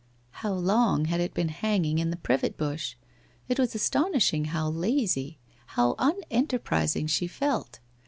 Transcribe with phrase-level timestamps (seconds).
[0.41, 2.95] How long had it been hanging in the privet bush?
[3.47, 7.79] It was astonishing how lazy, how unenterprising she felt.